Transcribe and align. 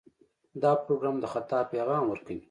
دا 0.61 0.71
پروګرام 0.85 1.15
د 1.19 1.25
خطا 1.33 1.59
پیغام 1.73 2.03
ورکوي. 2.07 2.37